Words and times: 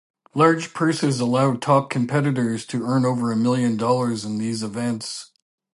Large 0.33 0.73
purses 0.73 1.19
allow 1.19 1.53
top 1.53 1.91
competitors 1.91 2.65
to 2.65 2.87
earn 2.87 3.05
over 3.05 3.31
a 3.31 3.35
million 3.35 3.77
dollars 3.77 4.25
in 4.25 4.39
these 4.39 4.63
events. 4.63 5.29